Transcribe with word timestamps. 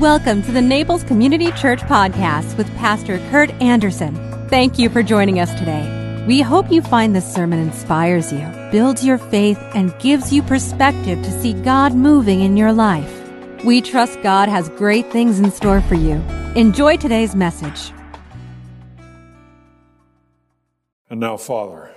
Welcome 0.00 0.42
to 0.44 0.52
the 0.52 0.62
Naples 0.62 1.04
Community 1.04 1.52
Church 1.52 1.80
Podcast 1.80 2.56
with 2.56 2.74
Pastor 2.78 3.18
Kurt 3.28 3.50
Anderson. 3.60 4.14
Thank 4.48 4.78
you 4.78 4.88
for 4.88 5.02
joining 5.02 5.40
us 5.40 5.52
today. 5.58 6.24
We 6.26 6.40
hope 6.40 6.72
you 6.72 6.80
find 6.80 7.14
this 7.14 7.30
sermon 7.30 7.58
inspires 7.58 8.32
you, 8.32 8.48
builds 8.72 9.04
your 9.04 9.18
faith, 9.18 9.58
and 9.74 9.94
gives 9.98 10.32
you 10.32 10.42
perspective 10.42 11.22
to 11.22 11.30
see 11.42 11.52
God 11.52 11.94
moving 11.94 12.40
in 12.40 12.56
your 12.56 12.72
life. 12.72 13.14
We 13.62 13.82
trust 13.82 14.22
God 14.22 14.48
has 14.48 14.70
great 14.70 15.12
things 15.12 15.38
in 15.38 15.50
store 15.50 15.82
for 15.82 15.96
you. 15.96 16.14
Enjoy 16.56 16.96
today's 16.96 17.36
message. 17.36 17.92
And 21.10 21.20
now, 21.20 21.36
Father, 21.36 21.90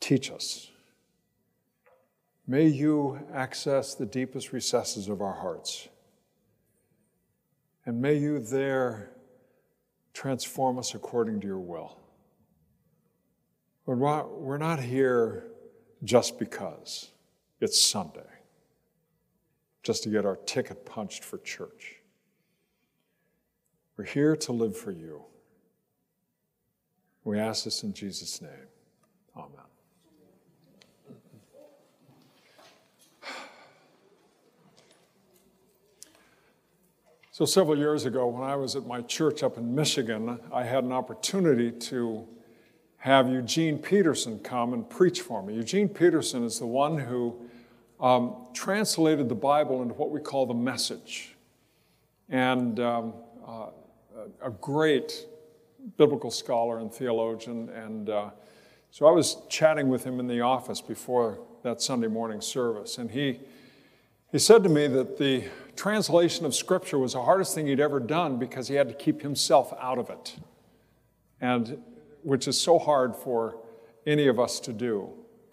teach 0.00 0.32
us. 0.32 0.72
May 2.46 2.66
you 2.66 3.18
access 3.32 3.94
the 3.94 4.04
deepest 4.04 4.52
recesses 4.52 5.08
of 5.08 5.22
our 5.22 5.32
hearts. 5.32 5.88
And 7.86 8.00
may 8.00 8.14
you 8.14 8.38
there 8.38 9.10
transform 10.12 10.78
us 10.78 10.94
according 10.94 11.40
to 11.40 11.46
your 11.46 11.58
will. 11.58 11.98
We're 13.86 14.58
not, 14.58 14.80
here 14.80 15.48
just 16.02 16.38
because 16.38 17.10
it's 17.60 17.80
Sunday, 17.80 18.20
just 19.82 20.02
to 20.04 20.08
get 20.08 20.24
our 20.24 20.36
ticket 20.36 20.86
punched 20.86 21.24
for 21.24 21.38
church. 21.38 21.96
We're 23.96 24.04
here 24.04 24.36
to 24.36 24.52
live 24.52 24.76
for 24.76 24.90
you. 24.90 25.24
We 27.24 27.38
ask 27.38 27.64
this 27.64 27.82
in 27.82 27.92
Jesus' 27.92 28.40
name. 28.40 28.50
Amen. 29.36 29.73
So, 37.34 37.44
several 37.44 37.76
years 37.76 38.04
ago, 38.04 38.28
when 38.28 38.48
I 38.48 38.54
was 38.54 38.76
at 38.76 38.86
my 38.86 39.00
church 39.00 39.42
up 39.42 39.58
in 39.58 39.74
Michigan, 39.74 40.38
I 40.52 40.62
had 40.62 40.84
an 40.84 40.92
opportunity 40.92 41.72
to 41.72 42.28
have 42.98 43.28
Eugene 43.28 43.76
Peterson 43.76 44.38
come 44.38 44.72
and 44.72 44.88
preach 44.88 45.20
for 45.20 45.42
me. 45.42 45.54
Eugene 45.54 45.88
Peterson 45.88 46.44
is 46.44 46.60
the 46.60 46.66
one 46.68 46.96
who 46.96 47.34
um, 47.98 48.36
translated 48.54 49.28
the 49.28 49.34
Bible 49.34 49.82
into 49.82 49.94
what 49.94 50.12
we 50.12 50.20
call 50.20 50.46
the 50.46 50.54
message. 50.54 51.34
And 52.28 52.78
um, 52.78 53.14
uh, 53.44 53.66
a 54.40 54.50
great 54.50 55.26
biblical 55.96 56.30
scholar 56.30 56.78
and 56.78 56.94
theologian. 56.94 57.68
And 57.70 58.10
uh, 58.10 58.30
so 58.92 59.06
I 59.06 59.10
was 59.10 59.38
chatting 59.48 59.88
with 59.88 60.04
him 60.04 60.20
in 60.20 60.28
the 60.28 60.42
office 60.42 60.80
before 60.80 61.40
that 61.64 61.82
Sunday 61.82 62.06
morning 62.06 62.40
service. 62.40 62.96
And 62.98 63.10
he, 63.10 63.40
he 64.34 64.40
said 64.40 64.64
to 64.64 64.68
me 64.68 64.88
that 64.88 65.16
the 65.16 65.44
translation 65.76 66.44
of 66.44 66.56
Scripture 66.56 66.98
was 66.98 67.12
the 67.12 67.22
hardest 67.22 67.54
thing 67.54 67.68
he'd 67.68 67.78
ever 67.78 68.00
done 68.00 68.36
because 68.36 68.66
he 68.66 68.74
had 68.74 68.88
to 68.88 68.94
keep 68.94 69.22
himself 69.22 69.72
out 69.80 69.96
of 69.96 70.10
it, 70.10 70.34
and 71.40 71.80
which 72.24 72.48
is 72.48 72.60
so 72.60 72.76
hard 72.80 73.14
for 73.14 73.60
any 74.08 74.26
of 74.26 74.40
us 74.40 74.58
to 74.58 74.72
do. 74.72 75.08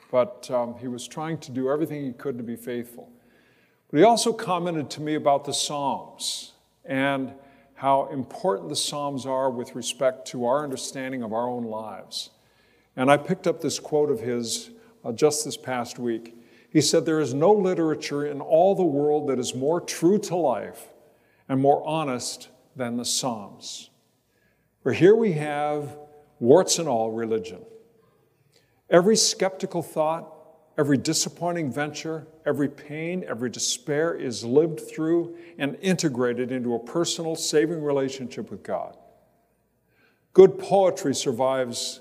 But 0.09 0.49
um, 0.49 0.79
he 0.79 0.87
was 0.87 1.07
trying 1.07 1.37
to 1.41 1.51
do 1.51 1.69
everything 1.69 2.03
he 2.03 2.11
could 2.11 2.39
to 2.39 2.43
be 2.43 2.55
faithful. 2.55 3.07
But 3.91 3.99
he 3.99 4.03
also 4.03 4.33
commented 4.33 4.89
to 4.89 5.01
me 5.01 5.13
about 5.13 5.45
the 5.45 5.53
Psalms 5.53 6.53
and 6.83 7.35
how 7.75 8.07
important 8.07 8.69
the 8.69 8.75
Psalms 8.75 9.27
are 9.27 9.51
with 9.51 9.75
respect 9.75 10.25
to 10.29 10.47
our 10.47 10.63
understanding 10.63 11.21
of 11.21 11.33
our 11.33 11.47
own 11.47 11.65
lives. 11.65 12.31
And 12.95 13.11
I 13.11 13.17
picked 13.17 13.45
up 13.45 13.61
this 13.61 13.77
quote 13.77 14.09
of 14.09 14.21
his 14.21 14.71
uh, 15.05 15.11
just 15.11 15.45
this 15.45 15.55
past 15.55 15.99
week. 15.99 16.40
He 16.71 16.81
said, 16.81 17.05
There 17.05 17.19
is 17.19 17.33
no 17.33 17.51
literature 17.51 18.25
in 18.25 18.39
all 18.39 18.75
the 18.75 18.83
world 18.83 19.27
that 19.27 19.37
is 19.37 19.53
more 19.53 19.81
true 19.81 20.17
to 20.19 20.35
life 20.35 20.87
and 21.49 21.59
more 21.59 21.85
honest 21.85 22.47
than 22.75 22.95
the 22.95 23.05
Psalms. 23.05 23.89
For 24.81 24.93
here 24.93 25.15
we 25.15 25.33
have, 25.33 25.97
warts 26.39 26.79
and 26.79 26.87
all, 26.87 27.11
religion. 27.11 27.59
Every 28.89 29.17
skeptical 29.17 29.83
thought, 29.83 30.33
every 30.77 30.97
disappointing 30.97 31.71
venture, 31.71 32.25
every 32.45 32.69
pain, 32.69 33.25
every 33.27 33.49
despair 33.49 34.15
is 34.15 34.45
lived 34.45 34.79
through 34.79 35.35
and 35.57 35.77
integrated 35.81 36.53
into 36.53 36.73
a 36.73 36.79
personal, 36.79 37.35
saving 37.35 37.83
relationship 37.83 38.49
with 38.49 38.63
God. 38.63 38.97
Good 40.33 40.57
poetry 40.57 41.13
survives 41.13 41.99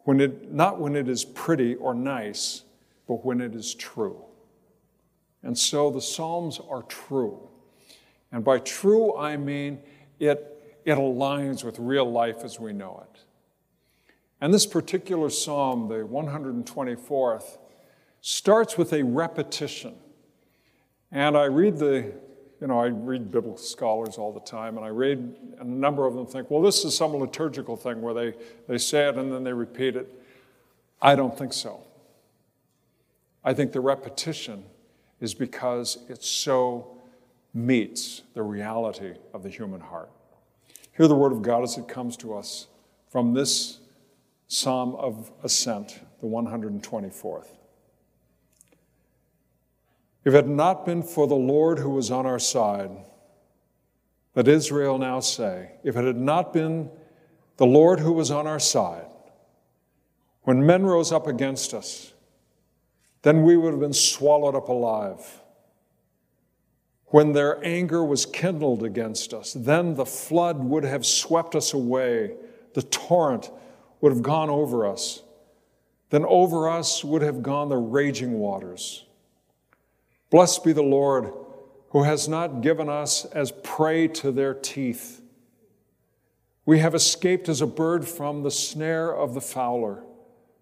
when 0.00 0.20
it, 0.20 0.52
not 0.52 0.80
when 0.80 0.96
it 0.96 1.08
is 1.08 1.24
pretty 1.24 1.76
or 1.76 1.94
nice, 1.94 2.63
but 3.06 3.24
when 3.24 3.40
it 3.40 3.54
is 3.54 3.74
true. 3.74 4.24
And 5.42 5.56
so 5.56 5.90
the 5.90 6.00
Psalms 6.00 6.58
are 6.70 6.82
true. 6.82 7.48
And 8.32 8.44
by 8.44 8.58
true, 8.58 9.16
I 9.16 9.36
mean 9.36 9.80
it, 10.18 10.80
it 10.84 10.96
aligns 10.96 11.64
with 11.64 11.78
real 11.78 12.10
life 12.10 12.38
as 12.44 12.58
we 12.58 12.72
know 12.72 13.04
it. 13.10 13.20
And 14.40 14.52
this 14.52 14.66
particular 14.66 15.30
psalm, 15.30 15.88
the 15.88 16.00
124th, 16.00 17.58
starts 18.20 18.76
with 18.76 18.92
a 18.92 19.02
repetition. 19.02 19.94
And 21.12 21.36
I 21.36 21.44
read 21.44 21.78
the, 21.78 22.12
you 22.60 22.66
know, 22.66 22.80
I 22.80 22.86
read 22.86 23.30
biblical 23.30 23.56
scholars 23.56 24.18
all 24.18 24.32
the 24.32 24.40
time, 24.40 24.76
and 24.76 24.84
I 24.84 24.88
read, 24.88 25.18
and 25.18 25.60
a 25.60 25.64
number 25.64 26.06
of 26.06 26.14
them 26.14 26.26
think, 26.26 26.50
well, 26.50 26.60
this 26.60 26.84
is 26.84 26.96
some 26.96 27.14
liturgical 27.14 27.76
thing 27.76 28.02
where 28.02 28.14
they, 28.14 28.34
they 28.68 28.78
say 28.78 29.08
it 29.08 29.16
and 29.16 29.32
then 29.32 29.44
they 29.44 29.52
repeat 29.52 29.96
it. 29.96 30.12
I 31.00 31.14
don't 31.14 31.36
think 31.36 31.52
so. 31.52 31.84
I 33.44 33.52
think 33.52 33.72
the 33.72 33.80
repetition 33.80 34.64
is 35.20 35.34
because 35.34 35.98
it 36.08 36.22
so 36.22 36.98
meets 37.52 38.22
the 38.32 38.42
reality 38.42 39.14
of 39.32 39.42
the 39.42 39.50
human 39.50 39.80
heart. 39.80 40.10
Hear 40.96 41.08
the 41.08 41.14
word 41.14 41.32
of 41.32 41.42
God 41.42 41.62
as 41.62 41.76
it 41.76 41.86
comes 41.86 42.16
to 42.18 42.34
us 42.34 42.68
from 43.10 43.34
this 43.34 43.80
Psalm 44.48 44.94
of 44.96 45.30
Ascent, 45.42 46.00
the 46.20 46.26
124th. 46.26 47.48
If 50.24 50.32
it 50.32 50.36
had 50.36 50.48
not 50.48 50.86
been 50.86 51.02
for 51.02 51.26
the 51.26 51.34
Lord 51.34 51.78
who 51.78 51.90
was 51.90 52.10
on 52.10 52.24
our 52.24 52.38
side, 52.38 52.90
let 54.34 54.48
Israel 54.48 54.98
now 54.98 55.20
say, 55.20 55.72
if 55.84 55.96
it 55.96 56.04
had 56.04 56.16
not 56.16 56.52
been 56.52 56.90
the 57.56 57.66
Lord 57.66 58.00
who 58.00 58.12
was 58.12 58.30
on 58.30 58.46
our 58.46 58.58
side, 58.58 59.06
when 60.42 60.64
men 60.64 60.84
rose 60.84 61.12
up 61.12 61.26
against 61.26 61.74
us, 61.74 62.13
then 63.24 63.42
we 63.42 63.56
would 63.56 63.72
have 63.72 63.80
been 63.80 63.94
swallowed 63.94 64.54
up 64.54 64.68
alive. 64.68 65.40
When 67.06 67.32
their 67.32 67.64
anger 67.64 68.04
was 68.04 68.26
kindled 68.26 68.82
against 68.82 69.32
us, 69.32 69.54
then 69.54 69.94
the 69.94 70.04
flood 70.04 70.62
would 70.62 70.84
have 70.84 71.06
swept 71.06 71.54
us 71.54 71.72
away, 71.72 72.36
the 72.74 72.82
torrent 72.82 73.50
would 74.02 74.12
have 74.12 74.22
gone 74.22 74.50
over 74.50 74.86
us. 74.86 75.22
Then 76.10 76.26
over 76.26 76.68
us 76.68 77.02
would 77.02 77.22
have 77.22 77.42
gone 77.42 77.70
the 77.70 77.78
raging 77.78 78.34
waters. 78.34 79.06
Blessed 80.30 80.62
be 80.62 80.74
the 80.74 80.82
Lord, 80.82 81.32
who 81.90 82.02
has 82.02 82.28
not 82.28 82.60
given 82.60 82.90
us 82.90 83.24
as 83.24 83.52
prey 83.62 84.06
to 84.08 84.32
their 84.32 84.52
teeth. 84.52 85.22
We 86.66 86.80
have 86.80 86.94
escaped 86.94 87.48
as 87.48 87.62
a 87.62 87.66
bird 87.66 88.06
from 88.06 88.42
the 88.42 88.50
snare 88.50 89.14
of 89.14 89.32
the 89.32 89.40
fowler. 89.40 90.04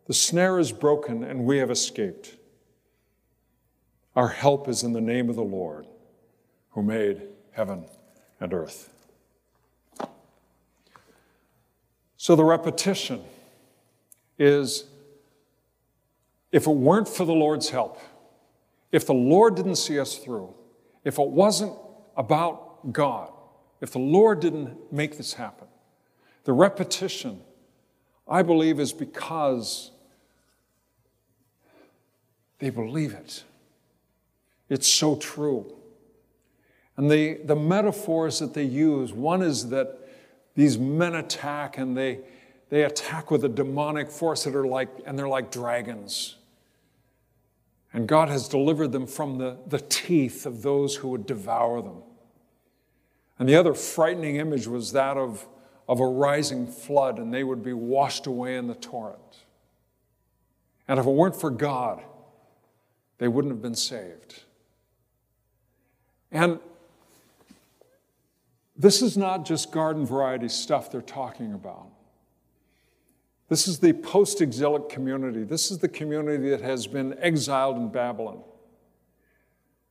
The 0.07 0.15
snare 0.15 0.61
is 0.61 0.71
broken, 0.71 1.25
and 1.25 1.45
we 1.45 1.59
have 1.59 1.71
escaped. 1.71 2.37
Our 4.15 4.29
help 4.29 4.69
is 4.69 4.83
in 4.83 4.93
the 4.93 5.01
name 5.01 5.31
of 5.31 5.37
the 5.37 5.43
Lord 5.43 5.87
who 6.71 6.83
made 6.83 7.23
heaven 7.53 7.87
and 8.41 8.53
earth. 8.53 8.91
So 12.17 12.37
the 12.37 12.45
repetition 12.45 13.23
is 14.39 14.85
if 16.53 16.67
it 16.67 16.71
weren't 16.71 17.09
for 17.09 17.25
the 17.25 17.33
Lord's 17.33 17.71
help, 17.71 17.99
if 18.93 19.07
the 19.07 19.15
Lord 19.15 19.55
didn't 19.55 19.77
see 19.77 19.99
us 19.99 20.19
through, 20.19 20.55
if 21.05 21.19
it 21.19 21.29
wasn't 21.29 21.73
about 22.17 22.93
God, 22.93 23.33
if 23.81 23.93
the 23.93 23.99
Lord 23.99 24.41
didn't 24.41 24.93
make 24.93 25.17
this 25.17 25.33
happen, 25.35 25.67
the 26.45 26.53
repetition, 26.53 27.41
I 28.29 28.43
believe, 28.43 28.79
is 28.79 28.93
because 28.93 29.91
they 32.59 32.71
believe 32.71 33.15
it. 33.15 33.45
It's 34.73 34.89
so 34.89 35.17
true. 35.17 35.71
And 36.97 37.11
the, 37.11 37.41
the 37.45 37.55
metaphors 37.55 38.39
that 38.39 38.55
they 38.55 38.63
use 38.65 39.13
one 39.13 39.43
is 39.43 39.69
that 39.69 39.99
these 40.55 40.79
men 40.79 41.15
attack 41.15 41.77
and 41.77 41.95
they, 41.95 42.21
they 42.71 42.85
attack 42.85 43.31
with 43.31 43.45
a 43.45 43.51
demonic 43.51 44.11
force 44.11 44.45
that 44.45 44.55
are 44.57 44.67
like, 44.67 44.89
and 45.05 45.19
they're 45.19 45.29
like 45.29 45.51
dragons. 45.51 46.37
And 47.93 48.09
God 48.09 48.31
has 48.31 48.49
delivered 48.49 48.93
them 48.93 49.07
from 49.07 49.37
the, 49.37 49.59
the 49.67 49.79
teeth 49.79 50.47
of 50.47 50.63
those 50.63 50.97
who 50.97 51.09
would 51.09 51.27
devour 51.27 51.83
them. 51.83 52.03
And 53.39 53.47
the 53.47 53.57
other 53.57 53.75
frightening 53.75 54.37
image 54.37 54.67
was 54.67 54.93
that 54.93 55.19
of, 55.19 55.47
of 55.87 56.01
a 56.01 56.07
rising 56.07 56.67
flood, 56.67 57.19
and 57.19 57.35
they 57.35 57.45
would 57.45 57.63
be 57.63 57.75
washed 57.75 58.27
away 58.27 58.57
in 58.57 58.69
the 58.69 58.75
torrent. 58.75 59.45
And 60.89 60.99
if 60.99 61.05
it 61.05 61.11
weren't 61.11 61.37
for 61.37 61.51
God, 61.51 62.03
they 63.19 63.29
wouldn't 63.29 63.53
have 63.53 63.61
been 63.61 63.75
saved. 63.75 64.45
And 66.33 66.59
this 68.75 69.03
is 69.03 69.17
not 69.17 69.45
just 69.45 69.71
garden 69.71 70.05
variety 70.07 70.49
stuff 70.49 70.91
they're 70.91 71.03
talking 71.03 71.53
about. 71.53 71.87
This 73.49 73.69
is 73.69 73.79
the 73.79 73.93
post 73.93 74.41
exilic 74.41 74.89
community. 74.89 75.45
This 75.45 75.71
is 75.71 75.79
the 75.79 75.89
community 75.89 76.49
that 76.51 76.63
has 76.63 76.87
been 76.87 77.17
exiled 77.19 77.77
in 77.77 77.91
Babylon. 77.91 78.43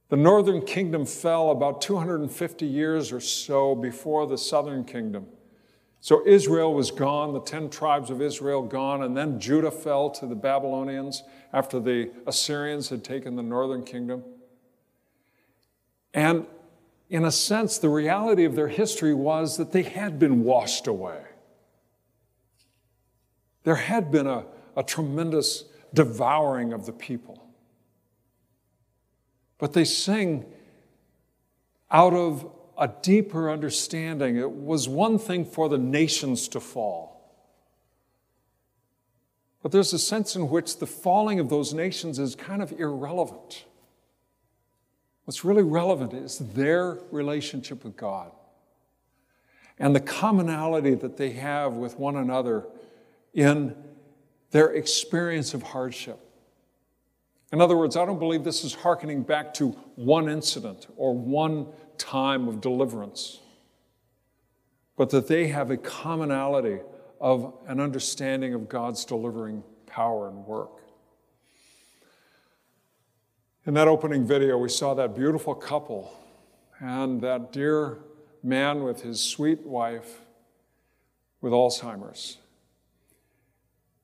The 0.09 0.17
northern 0.17 0.65
kingdom 0.65 1.05
fell 1.05 1.51
about 1.51 1.79
250 1.79 2.65
years 2.65 3.11
or 3.11 3.19
so 3.19 3.75
before 3.75 4.25
the 4.25 4.37
southern 4.37 4.83
kingdom. 4.83 5.27
So 6.01 6.27
Israel 6.27 6.73
was 6.73 6.89
gone, 6.89 7.31
the 7.33 7.39
10 7.39 7.69
tribes 7.69 8.09
of 8.09 8.19
Israel 8.21 8.63
gone, 8.63 9.03
and 9.03 9.15
then 9.15 9.39
Judah 9.39 9.69
fell 9.69 10.09
to 10.09 10.25
the 10.25 10.35
Babylonians 10.35 11.21
after 11.53 11.79
the 11.79 12.11
Assyrians 12.25 12.89
had 12.89 13.03
taken 13.03 13.35
the 13.35 13.43
northern 13.43 13.83
kingdom. 13.83 14.23
And 16.13 16.45
in 17.09 17.25
a 17.25 17.31
sense, 17.31 17.77
the 17.77 17.89
reality 17.89 18.45
of 18.45 18.55
their 18.55 18.67
history 18.67 19.13
was 19.13 19.57
that 19.57 19.71
they 19.71 19.83
had 19.83 20.19
been 20.19 20.43
washed 20.43 20.87
away. 20.87 21.21
There 23.63 23.75
had 23.75 24.11
been 24.11 24.27
a, 24.27 24.45
a 24.75 24.83
tremendous 24.83 25.65
devouring 25.93 26.73
of 26.73 26.85
the 26.85 26.93
people. 26.93 27.47
But 29.57 29.73
they 29.73 29.83
sing 29.83 30.45
out 31.91 32.13
of 32.13 32.49
a 32.77 32.87
deeper 32.87 33.51
understanding. 33.51 34.37
It 34.37 34.49
was 34.49 34.89
one 34.89 35.19
thing 35.19 35.45
for 35.45 35.69
the 35.69 35.77
nations 35.77 36.47
to 36.49 36.59
fall. 36.59 37.11
But 39.61 39.71
there's 39.71 39.93
a 39.93 39.99
sense 39.99 40.35
in 40.35 40.49
which 40.49 40.79
the 40.79 40.87
falling 40.87 41.39
of 41.39 41.49
those 41.49 41.73
nations 41.73 42.17
is 42.17 42.35
kind 42.35 42.63
of 42.63 42.71
irrelevant. 42.79 43.65
What's 45.25 45.45
really 45.45 45.63
relevant 45.63 46.13
is 46.13 46.39
their 46.39 46.99
relationship 47.11 47.83
with 47.83 47.95
God 47.95 48.31
and 49.79 49.95
the 49.95 49.99
commonality 49.99 50.95
that 50.95 51.17
they 51.17 51.31
have 51.31 51.73
with 51.73 51.97
one 51.97 52.15
another 52.15 52.65
in 53.33 53.75
their 54.51 54.73
experience 54.73 55.53
of 55.53 55.63
hardship. 55.63 56.19
In 57.51 57.61
other 57.61 57.75
words, 57.75 57.97
I 57.97 58.05
don't 58.05 58.19
believe 58.19 58.43
this 58.43 58.63
is 58.63 58.73
hearkening 58.73 59.23
back 59.23 59.53
to 59.55 59.69
one 59.95 60.29
incident 60.29 60.87
or 60.97 61.15
one 61.15 61.67
time 61.97 62.47
of 62.47 62.61
deliverance, 62.61 63.39
but 64.95 65.09
that 65.09 65.27
they 65.27 65.47
have 65.47 65.71
a 65.71 65.77
commonality 65.77 66.79
of 67.19 67.53
an 67.67 67.79
understanding 67.79 68.53
of 68.53 68.69
God's 68.69 69.03
delivering 69.05 69.63
power 69.85 70.29
and 70.29 70.45
work. 70.45 70.71
In 73.63 73.75
that 73.75 73.87
opening 73.87 74.25
video, 74.25 74.57
we 74.57 74.69
saw 74.69 74.95
that 74.95 75.13
beautiful 75.13 75.53
couple 75.53 76.11
and 76.79 77.21
that 77.21 77.51
dear 77.51 77.99
man 78.41 78.83
with 78.83 79.03
his 79.03 79.21
sweet 79.21 79.61
wife 79.61 80.21
with 81.41 81.53
Alzheimer's. 81.53 82.39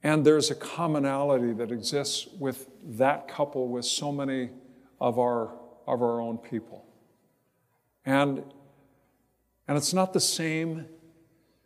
And 0.04 0.24
there's 0.24 0.52
a 0.52 0.56
commonality 0.56 1.54
that 1.54 1.72
exists 1.72 2.28
with 2.38 2.68
that 2.84 3.28
couple 3.28 3.68
with 3.68 3.86
so 3.86 4.12
many 4.12 4.52
of 5.02 5.18
our, 5.18 5.56
of 5.88 6.04
our 6.04 6.22
own 6.22 6.38
people. 6.38 6.86
And, 8.06 8.44
and 9.68 9.76
it's 9.76 9.92
not 9.92 10.14
the 10.14 10.20
same, 10.20 10.86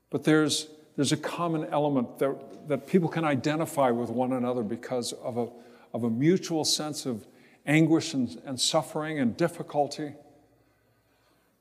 but 0.10 0.24
there's, 0.24 0.70
there's 0.96 1.12
a 1.12 1.18
common 1.18 1.66
element 1.66 2.20
that, 2.20 2.70
that 2.70 2.88
people 2.88 3.10
can 3.10 3.26
identify 3.26 3.92
with 3.92 4.10
one 4.10 4.32
another 4.32 4.64
because 4.64 5.12
of 5.12 5.38
a, 5.38 5.50
of 5.94 6.06
a 6.06 6.10
mutual 6.10 6.64
sense 6.64 7.06
of 7.06 7.28
anguish 7.66 8.14
and, 8.14 8.42
and 8.46 8.60
suffering 8.60 9.20
and 9.20 9.38
difficulty. 9.38 10.14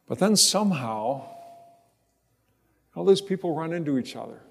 But 0.06 0.19
then 0.19 0.37
somehow, 0.37 1.25
all 2.97 3.05
these 3.05 3.20
people 3.20 3.55
run 3.55 3.73
into 3.73 3.99
each 3.99 4.17
other. 4.17 4.43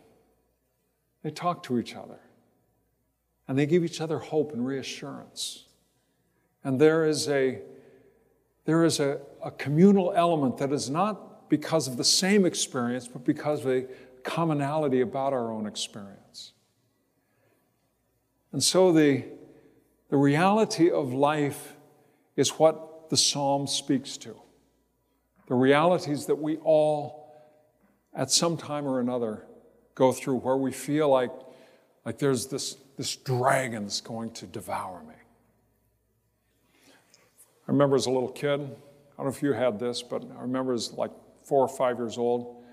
They 1.23 1.31
talk 1.31 1.63
to 1.63 1.79
each 1.79 1.95
other. 1.95 2.19
And 3.47 3.57
they 3.57 3.65
give 3.65 3.83
each 3.83 3.99
other 3.99 4.19
hope 4.19 4.53
and 4.53 4.65
reassurance. 4.65 5.65
And 6.63 6.79
there 6.79 7.05
is 7.05 7.27
a, 7.27 7.59
there 8.65 8.85
is 8.85 8.99
a, 8.99 9.19
a 9.43 9.51
communal 9.51 10.13
element 10.15 10.57
that 10.59 10.71
is 10.71 10.89
not 10.89 11.49
because 11.49 11.87
of 11.87 11.97
the 11.97 12.03
same 12.03 12.45
experience, 12.45 13.07
but 13.07 13.25
because 13.25 13.65
of 13.65 13.71
a 13.71 13.85
commonality 14.23 15.01
about 15.01 15.33
our 15.33 15.51
own 15.51 15.65
experience. 15.65 16.53
And 18.51 18.63
so 18.63 18.91
the, 18.91 19.25
the 20.09 20.17
reality 20.17 20.89
of 20.89 21.13
life 21.13 21.75
is 22.35 22.49
what 22.51 23.09
the 23.09 23.17
psalm 23.17 23.67
speaks 23.67 24.17
to. 24.17 24.35
The 25.47 25.55
realities 25.55 26.25
that 26.27 26.35
we 26.35 26.57
all, 26.57 27.31
at 28.13 28.31
some 28.31 28.57
time 28.57 28.85
or 28.85 28.99
another, 28.99 29.45
go 29.95 30.11
through 30.11 30.37
where 30.37 30.57
we 30.57 30.71
feel 30.71 31.09
like, 31.09 31.31
like 32.05 32.19
there's 32.19 32.47
this, 32.47 32.77
this 32.97 33.15
dragon 33.15 33.83
that's 33.83 34.01
going 34.01 34.31
to 34.31 34.45
devour 34.47 35.03
me. 35.03 35.15
I 37.67 37.71
remember 37.71 37.95
as 37.95 38.05
a 38.05 38.11
little 38.11 38.31
kid, 38.31 38.61
I 38.61 38.63
don't 39.17 39.25
know 39.25 39.27
if 39.27 39.43
you 39.43 39.53
had 39.53 39.79
this, 39.79 40.01
but 40.01 40.23
I 40.37 40.41
remember 40.41 40.73
as 40.73 40.93
like 40.93 41.11
four 41.43 41.61
or 41.61 41.67
five 41.67 41.97
years 41.97 42.17
old, 42.17 42.63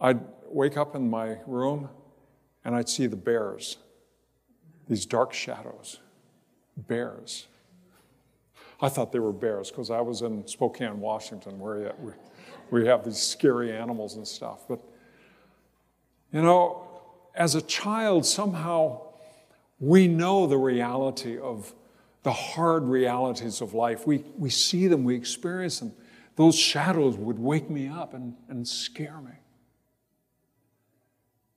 I'd 0.00 0.20
wake 0.46 0.76
up 0.76 0.96
in 0.96 1.10
my 1.10 1.38
room 1.46 1.88
and 2.64 2.74
I'd 2.74 2.88
see 2.88 3.06
the 3.06 3.16
bears, 3.16 3.76
these 4.88 5.06
dark 5.06 5.32
shadows, 5.32 5.98
bears. 6.86 7.46
I 8.80 8.88
thought 8.88 9.10
they 9.10 9.18
were 9.18 9.32
bears 9.32 9.70
because 9.70 9.90
I 9.90 10.00
was 10.00 10.22
in 10.22 10.46
Spokane, 10.46 11.00
Washington, 11.00 11.58
where 11.58 11.94
we 12.70 12.86
have 12.86 13.04
these 13.04 13.18
scary 13.18 13.72
animals 13.72 14.14
and 14.16 14.26
stuff. 14.26 14.68
But 14.68 14.80
you 16.32 16.42
know, 16.42 16.86
as 17.34 17.54
a 17.54 17.62
child, 17.62 18.24
somehow 18.24 19.02
we 19.80 20.08
know 20.08 20.46
the 20.46 20.58
reality 20.58 21.38
of 21.38 21.72
the 22.22 22.32
hard 22.32 22.84
realities 22.84 23.60
of 23.60 23.74
life. 23.74 24.06
We, 24.06 24.24
we 24.36 24.50
see 24.50 24.86
them, 24.86 25.04
we 25.04 25.14
experience 25.14 25.78
them. 25.78 25.92
Those 26.36 26.56
shadows 26.56 27.16
would 27.16 27.38
wake 27.38 27.70
me 27.70 27.88
up 27.88 28.14
and, 28.14 28.34
and 28.48 28.66
scare 28.66 29.20
me. 29.20 29.32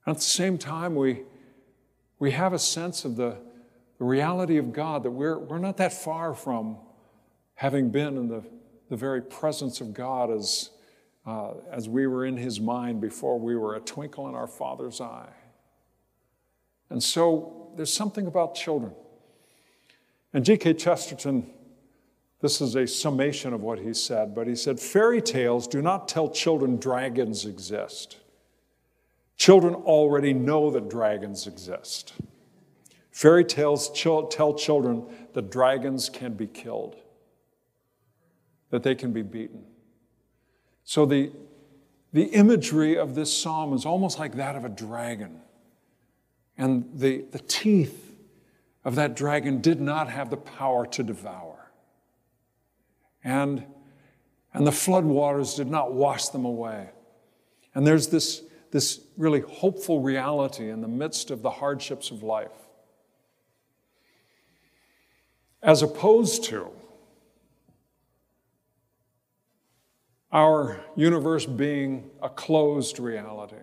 At 0.08 0.16
the 0.16 0.22
same 0.22 0.58
time, 0.58 0.96
we, 0.96 1.24
we 2.20 2.32
have 2.32 2.54
a 2.54 2.60
sense 2.60 3.06
of 3.06 3.16
the, 3.16 3.38
the 4.02 4.08
reality 4.08 4.58
of 4.58 4.74
God 4.74 5.04
that 5.04 5.12
we're, 5.12 5.38
we're 5.38 5.60
not 5.60 5.78
that 5.78 5.94
far 5.94 6.34
from 6.34 6.76
having 7.54 7.92
been 7.92 8.18
in 8.18 8.28
the, 8.28 8.44
the 8.90 8.96
very 8.96 9.22
presence 9.22 9.80
of 9.80 9.94
God 9.94 10.32
as 10.32 10.72
uh, 11.28 11.52
as 11.72 11.88
we 11.88 12.08
were 12.08 12.26
in 12.26 12.36
his 12.36 12.60
mind 12.60 13.00
before 13.00 13.40
we 13.40 13.56
were 13.56 13.76
a 13.76 13.80
twinkle 13.80 14.28
in 14.28 14.34
our 14.34 14.48
father's 14.48 15.00
eye. 15.02 15.30
And 16.90 17.04
so 17.04 17.74
there's 17.76 17.94
something 17.94 18.26
about 18.26 18.56
children. 18.56 18.92
And 20.34 20.44
G.K. 20.44 20.74
Chesterton, 20.74 21.48
this 22.42 22.60
is 22.60 22.74
a 22.74 22.88
summation 22.88 23.54
of 23.54 23.62
what 23.62 23.78
he 23.78 23.94
said, 23.94 24.34
but 24.34 24.48
he 24.48 24.56
said, 24.56 24.80
Fairy 24.80 25.22
tales 25.22 25.68
do 25.68 25.80
not 25.80 26.08
tell 26.08 26.28
children 26.28 26.78
dragons 26.78 27.46
exist. 27.46 28.18
Children 29.38 29.76
already 29.76 30.34
know 30.34 30.72
that 30.72 30.90
dragons 30.90 31.46
exist. 31.46 32.14
Fairy 33.12 33.44
tales 33.44 33.92
tell 33.92 34.54
children 34.54 35.06
that 35.34 35.52
dragons 35.52 36.10
can 36.10 36.34
be 36.34 36.48
killed, 36.48 36.96
that 38.70 38.84
they 38.84 38.96
can 38.96 39.12
be 39.12 39.22
beaten. 39.22 39.66
So 40.84 41.06
the, 41.06 41.32
the 42.14 42.24
imagery 42.24 42.98
of 42.98 43.16
this 43.16 43.36
psalm 43.36 43.74
is 43.74 43.86
almost 43.86 44.18
like 44.18 44.36
that 44.36 44.56
of 44.56 44.66
a 44.66 44.70
dragon. 44.70 45.42
And 46.58 46.90
the, 46.94 47.26
the 47.32 47.40
teeth 47.40 48.16
of 48.84 48.96
that 48.96 49.16
dragon 49.16 49.62
did 49.62 49.82
not 49.82 50.10
have 50.10 50.30
the 50.30 50.38
power 50.38 50.86
to 50.88 51.04
devour. 51.04 51.72
And, 53.24 53.66
and 54.54 54.66
the 54.66 54.72
floodwaters 54.72 55.58
did 55.58 55.68
not 55.68 55.94
wash 55.94 56.30
them 56.30 56.46
away. 56.46 56.90
And 57.76 57.86
there's 57.86 58.08
this, 58.08 58.42
this 58.72 59.02
really 59.18 59.42
hopeful 59.42 60.02
reality 60.02 60.70
in 60.70 60.82
the 60.82 60.88
midst 60.88 61.30
of 61.30 61.42
the 61.42 61.52
hardships 61.52 62.10
of 62.10 62.24
life. 62.24 62.52
As 65.64 65.82
opposed 65.82 66.44
to 66.46 66.72
our 70.32 70.80
universe 70.96 71.46
being 71.46 72.10
a 72.22 72.30
closed 72.30 73.00
reality. 73.00 73.56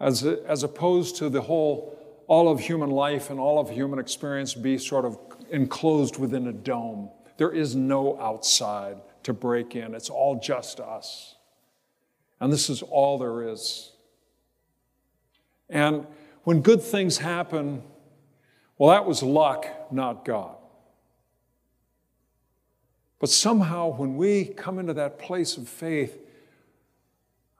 As, 0.00 0.24
as 0.24 0.62
opposed 0.62 1.16
to 1.16 1.28
the 1.28 1.40
whole, 1.40 1.98
all 2.26 2.50
of 2.50 2.60
human 2.60 2.90
life 2.90 3.30
and 3.30 3.38
all 3.38 3.58
of 3.58 3.70
human 3.70 3.98
experience 3.98 4.54
be 4.54 4.78
sort 4.78 5.04
of 5.04 5.18
enclosed 5.50 6.18
within 6.18 6.48
a 6.48 6.52
dome. 6.52 7.10
There 7.36 7.52
is 7.52 7.74
no 7.74 8.18
outside 8.20 8.96
to 9.24 9.32
break 9.32 9.74
in, 9.74 9.94
it's 9.94 10.10
all 10.10 10.38
just 10.38 10.80
us. 10.80 11.36
And 12.40 12.52
this 12.52 12.68
is 12.68 12.82
all 12.82 13.18
there 13.18 13.48
is. 13.48 13.92
And 15.68 16.06
when 16.44 16.60
good 16.60 16.82
things 16.82 17.18
happen, 17.18 17.82
well, 18.78 18.90
that 18.90 19.06
was 19.06 19.22
luck, 19.22 19.66
not 19.90 20.24
God. 20.24 20.56
But 23.18 23.30
somehow, 23.30 23.96
when 23.96 24.16
we 24.16 24.44
come 24.44 24.78
into 24.78 24.94
that 24.94 25.18
place 25.18 25.56
of 25.56 25.68
faith, 25.68 26.18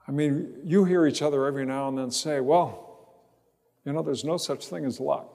I 0.07 0.11
mean, 0.11 0.53
you 0.63 0.85
hear 0.85 1.05
each 1.07 1.21
other 1.21 1.45
every 1.45 1.65
now 1.65 1.87
and 1.87 1.97
then 1.97 2.11
say, 2.11 2.39
well, 2.39 2.87
you 3.83 3.93
know, 3.93 4.01
there's 4.01 4.23
no 4.23 4.37
such 4.37 4.67
thing 4.67 4.85
as 4.85 4.99
luck, 4.99 5.27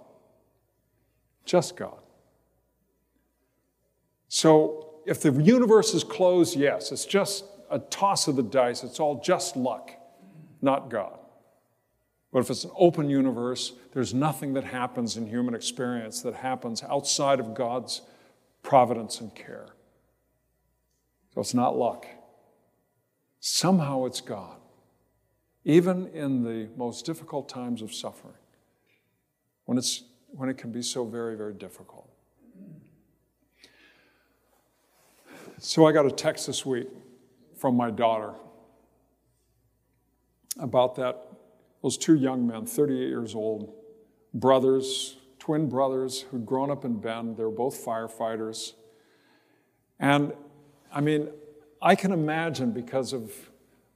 just 1.45 1.77
God. 1.77 1.99
So 4.29 5.01
if 5.07 5.21
the 5.21 5.33
universe 5.33 5.93
is 5.95 6.05
closed, 6.05 6.57
yes, 6.57 6.93
it's 6.93 7.05
just 7.05 7.45
a 7.71 7.79
toss 7.79 8.29
of 8.29 8.37
the 8.37 8.43
dice, 8.43 8.85
it's 8.85 9.01
all 9.01 9.21
just 9.21 9.57
luck, 9.57 9.91
not 10.61 10.89
God. 10.89 11.19
But 12.33 12.41
if 12.41 12.51
it's 12.51 12.65
an 12.65 12.71
open 12.77 13.11
universe, 13.11 13.73
there's 13.93 14.15
nothing 14.15 14.55
that 14.55 14.65
happens 14.65 15.17
in 15.17 15.27
human 15.27 15.55
experience 15.55 16.23
that 16.23 16.35
happens 16.35 16.83
outside 16.83 17.41
of 17.41 17.55
God's 17.55 18.01
providence 18.63 19.21
and 19.21 19.35
care. 19.35 19.69
So 21.35 21.41
it's 21.41 21.55
not 21.55 21.77
luck. 21.77 22.07
Somehow 23.41 24.07
it's 24.07 24.21
God 24.21 24.57
even 25.65 26.09
in 26.09 26.43
the 26.43 26.69
most 26.77 27.07
difficult 27.07 27.49
times 27.49 27.83
of 27.83 27.95
suffering, 27.95 28.35
when, 29.65 29.79
it's, 29.79 30.03
when 30.29 30.49
it 30.49 30.59
can 30.59 30.73
be 30.73 30.83
so 30.83 31.05
very, 31.05 31.37
very 31.37 31.55
difficult. 31.55 32.09
So 35.59 35.87
I 35.87 35.93
got 35.93 36.07
a 36.07 36.11
text 36.11 36.49
this 36.49 36.67
week 36.67 36.89
from 37.57 37.77
my 37.77 37.91
daughter 37.91 38.35
about 40.59 40.97
that, 40.97 41.29
those 41.83 41.99
two 41.99 42.15
young 42.15 42.47
men, 42.47 42.67
38 42.67 43.09
years 43.09 43.35
old, 43.35 43.75
brothers, 44.33 45.17
twin 45.39 45.69
brothers 45.69 46.23
who'd 46.23 46.47
grown 46.47 46.71
up 46.71 46.85
in 46.85 47.01
Bend. 47.01 47.37
They 47.37 47.45
were 47.45 47.51
both 47.51 47.85
firefighters. 47.85 48.75
And 49.99 50.33
I 50.93 51.01
mean, 51.01 51.29
I 51.81 51.97
can 51.97 52.13
imagine 52.13 52.71
because 52.71 53.13
of 53.13 53.33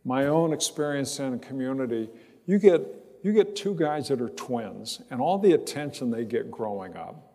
my 0.05 0.27
own 0.27 0.53
experience 0.53 1.19
in 1.21 1.35
a 1.35 1.39
community, 1.39 2.09
you 2.47 2.59
get, 2.59 2.83
you 3.23 3.33
get 3.33 3.55
two 3.55 3.75
guys 3.75 4.09
that 4.09 4.21
are 4.21 4.29
twins 4.29 5.01
and 5.11 5.21
all 5.21 5.39
the 5.39 5.53
attention 5.53 6.11
they 6.11 6.25
get 6.25 6.51
growing 6.51 6.97
up. 6.97 7.35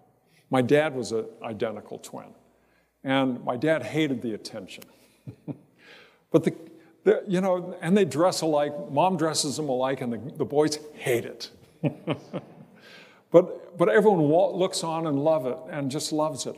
My 0.50 0.62
dad 0.62 0.94
was 0.94 1.14
an 1.14 1.26
identical 1.42 1.98
twin, 1.98 2.34
and 3.06 3.44
my 3.46 3.56
dad 3.56 3.84
hated 3.84 4.22
the 4.22 4.34
attention. 4.34 4.84
but 6.32 6.44
the, 6.44 6.54
you 7.28 7.42
know, 7.42 7.76
and 7.82 7.98
they 7.98 8.06
dress 8.06 8.42
alike. 8.42 8.74
Mom 8.92 9.18
dresses 9.18 9.58
them 9.58 9.70
alike, 9.70 10.02
and 10.02 10.14
the, 10.14 10.38
the 10.38 10.46
boys 10.46 10.78
hate 10.94 11.26
it. 11.26 11.50
but, 13.32 13.78
but 13.78 13.90
everyone 13.90 14.22
looks 14.22 14.84
on 14.84 15.08
and 15.08 15.24
love 15.24 15.46
it 15.46 15.58
and 15.70 15.90
just 15.90 16.12
loves 16.12 16.46
it. 16.46 16.56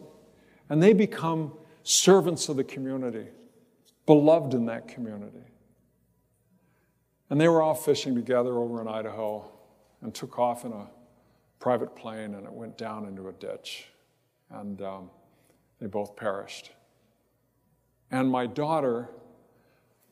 And 0.69 0.81
they 0.81 0.93
become 0.93 1.53
servants 1.83 2.50
of 2.50 2.57
the 2.57 2.63
community, 2.63 3.27
beloved 4.05 4.53
in 4.53 4.65
that 4.65 4.88
community. 4.88 5.43
And 7.29 7.39
they 7.39 7.47
were 7.47 7.62
all 7.62 7.75
fishing 7.75 8.15
together 8.15 8.57
over 8.57 8.81
in 8.81 8.88
Idaho 8.88 9.50
and 10.01 10.13
took 10.13 10.38
off 10.38 10.65
in 10.65 10.73
a 10.73 10.88
private 11.59 11.95
plane 11.95 12.35
and 12.35 12.45
it 12.45 12.51
went 12.51 12.77
down 12.77 13.05
into 13.05 13.29
a 13.29 13.31
ditch. 13.33 13.88
And 14.51 14.81
um, 14.81 15.09
they 15.79 15.88
both 15.88 16.15
perished. 16.15 16.71
And 18.12 18.29
my 18.29 18.45
daughter 18.45 19.09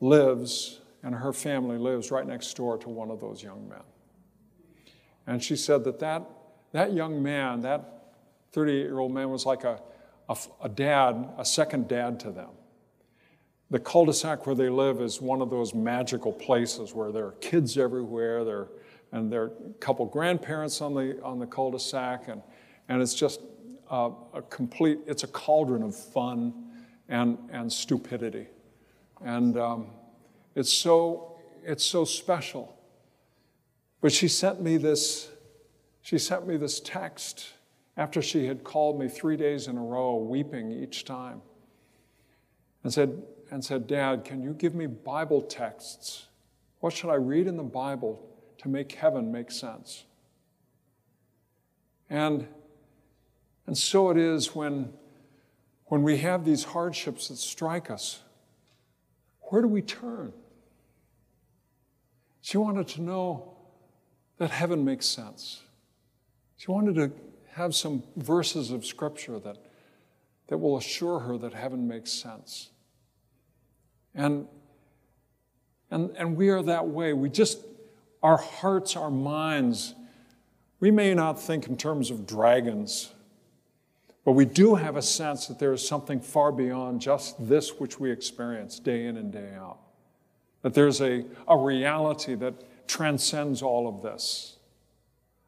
lives, 0.02 0.80
and 1.02 1.14
her 1.14 1.32
family 1.32 1.78
lives 1.78 2.10
right 2.10 2.26
next 2.26 2.54
door 2.54 2.76
to 2.78 2.88
one 2.88 3.10
of 3.10 3.20
those 3.20 3.42
young 3.42 3.68
men. 3.68 3.82
And 5.26 5.42
she 5.42 5.56
said 5.56 5.84
that 5.84 6.00
that, 6.00 6.28
that 6.72 6.92
young 6.92 7.22
man, 7.22 7.62
that 7.62 8.14
38 8.52 8.80
year 8.82 8.98
old 8.98 9.12
man, 9.12 9.30
was 9.30 9.46
like 9.46 9.64
a, 9.64 9.80
a, 10.28 10.36
a 10.62 10.68
dad, 10.68 11.30
a 11.38 11.44
second 11.44 11.88
dad 11.88 12.20
to 12.20 12.30
them 12.30 12.50
the 13.72 13.80
cul-de-sac 13.80 14.46
where 14.46 14.54
they 14.54 14.68
live 14.68 15.00
is 15.00 15.22
one 15.22 15.40
of 15.40 15.48
those 15.48 15.72
magical 15.72 16.30
places 16.30 16.92
where 16.92 17.10
there 17.10 17.24
are 17.24 17.34
kids 17.40 17.78
everywhere 17.78 18.44
there 18.44 18.68
and 19.12 19.32
there 19.32 19.44
are 19.44 19.52
a 19.70 19.72
couple 19.80 20.04
grandparents 20.04 20.82
on 20.82 20.94
the 20.94 21.18
on 21.22 21.38
the 21.38 21.46
cul-de-sac 21.46 22.28
and 22.28 22.42
and 22.90 23.00
it's 23.00 23.14
just 23.14 23.40
uh, 23.90 24.10
a 24.34 24.42
complete 24.42 24.98
it's 25.06 25.24
a 25.24 25.26
cauldron 25.28 25.82
of 25.82 25.96
fun 25.96 26.52
and 27.08 27.38
and 27.50 27.72
stupidity 27.72 28.46
and 29.24 29.58
um, 29.58 29.86
it's 30.54 30.72
so 30.72 31.36
it's 31.64 31.84
so 31.84 32.04
special 32.04 32.76
but 34.00 34.12
she 34.12 34.28
sent 34.28 34.60
me 34.60 34.76
this 34.76 35.30
she 36.00 36.18
sent 36.18 36.46
me 36.46 36.56
this 36.56 36.80
text 36.80 37.50
after 37.96 38.20
she 38.22 38.46
had 38.46 38.64
called 38.64 38.98
me 38.98 39.08
three 39.08 39.36
days 39.36 39.68
in 39.68 39.76
a 39.76 39.82
row 39.82 40.16
weeping 40.16 40.72
each 40.72 41.04
time 41.04 41.40
and 42.82 42.92
said 42.92 43.22
and 43.52 43.62
said, 43.62 43.86
Dad, 43.86 44.24
can 44.24 44.42
you 44.42 44.54
give 44.54 44.74
me 44.74 44.86
Bible 44.86 45.42
texts? 45.42 46.24
What 46.80 46.94
should 46.94 47.10
I 47.10 47.16
read 47.16 47.46
in 47.46 47.58
the 47.58 47.62
Bible 47.62 48.26
to 48.62 48.68
make 48.68 48.92
heaven 48.92 49.30
make 49.30 49.50
sense? 49.50 50.04
And, 52.08 52.48
and 53.66 53.76
so 53.76 54.08
it 54.08 54.16
is 54.16 54.54
when, 54.54 54.94
when 55.84 56.02
we 56.02 56.16
have 56.18 56.46
these 56.46 56.64
hardships 56.64 57.28
that 57.28 57.36
strike 57.36 57.90
us. 57.90 58.22
Where 59.52 59.60
do 59.60 59.68
we 59.68 59.82
turn? 59.82 60.32
She 62.40 62.56
wanted 62.56 62.88
to 62.88 63.02
know 63.02 63.52
that 64.38 64.48
heaven 64.48 64.82
makes 64.82 65.04
sense. 65.04 65.60
She 66.56 66.70
wanted 66.70 66.94
to 66.94 67.12
have 67.50 67.74
some 67.74 68.02
verses 68.16 68.70
of 68.70 68.86
Scripture 68.86 69.38
that, 69.40 69.58
that 70.46 70.56
will 70.56 70.78
assure 70.78 71.18
her 71.18 71.36
that 71.36 71.52
heaven 71.52 71.86
makes 71.86 72.10
sense. 72.10 72.70
And, 74.14 74.46
and, 75.90 76.16
and 76.16 76.34
we 76.34 76.48
are 76.48 76.62
that 76.62 76.88
way. 76.88 77.12
We 77.12 77.28
just, 77.28 77.58
our 78.22 78.38
hearts, 78.38 78.96
our 78.96 79.10
minds, 79.10 79.94
we 80.80 80.90
may 80.90 81.12
not 81.12 81.38
think 81.38 81.66
in 81.66 81.76
terms 81.76 82.10
of 82.10 82.26
dragons, 82.26 83.12
but 84.24 84.32
we 84.32 84.44
do 84.44 84.74
have 84.76 84.96
a 84.96 85.02
sense 85.02 85.46
that 85.46 85.58
there 85.58 85.72
is 85.72 85.86
something 85.86 86.20
far 86.20 86.52
beyond 86.52 87.00
just 87.00 87.48
this 87.48 87.80
which 87.80 87.98
we 87.98 88.10
experience 88.10 88.78
day 88.78 89.06
in 89.06 89.16
and 89.16 89.32
day 89.32 89.52
out. 89.56 89.78
That 90.62 90.74
there's 90.74 91.00
a, 91.00 91.24
a 91.48 91.56
reality 91.56 92.34
that 92.36 92.88
transcends 92.88 93.62
all 93.62 93.88
of 93.88 94.02
this, 94.02 94.56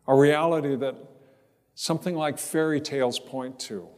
a 0.08 0.14
reality 0.14 0.74
that 0.76 0.96
something 1.74 2.16
like 2.16 2.38
fairy 2.38 2.80
tales 2.80 3.18
point 3.18 3.60
to 3.60 3.88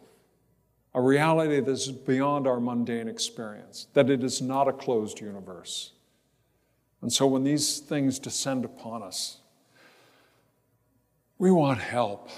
a 0.96 1.00
reality 1.00 1.60
that 1.60 1.70
is 1.70 1.92
beyond 1.92 2.46
our 2.46 2.58
mundane 2.58 3.06
experience, 3.06 3.86
that 3.92 4.08
it 4.08 4.24
is 4.24 4.40
not 4.40 4.66
a 4.66 4.72
closed 4.72 5.20
universe. 5.20 5.92
And 7.02 7.12
so 7.12 7.26
when 7.26 7.44
these 7.44 7.80
things 7.80 8.18
descend 8.18 8.64
upon 8.64 9.02
us, 9.02 9.40
we 11.36 11.50
want 11.50 11.80
help. 11.80 12.30